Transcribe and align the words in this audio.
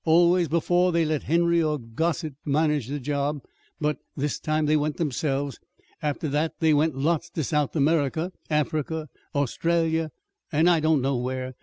Always, 0.03 0.47
before, 0.47 0.91
they'd 0.91 1.05
let 1.05 1.21
Henry 1.21 1.61
or 1.61 1.77
Grosset 1.77 2.33
manage 2.43 2.87
the 2.87 2.99
job; 2.99 3.39
but 3.79 3.99
this 4.17 4.39
time 4.39 4.65
they 4.65 4.75
went 4.75 4.97
themselves. 4.97 5.59
After 6.01 6.27
that 6.29 6.53
they 6.59 6.73
went 6.73 6.97
lots 6.97 7.29
to 7.29 7.43
South 7.43 7.75
America, 7.75 8.31
Africa, 8.49 9.09
Australia, 9.35 10.09
and 10.51 10.67
I 10.67 10.79
don't 10.79 11.03
know 11.03 11.17
where. 11.17 11.53